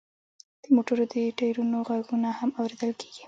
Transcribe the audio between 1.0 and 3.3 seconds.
د ټیرونو غږونه هم اوریدل کیږي